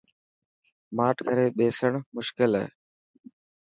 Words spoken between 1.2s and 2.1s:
ڪري ٻيسڻ